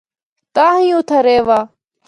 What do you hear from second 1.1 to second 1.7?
رہوّا۔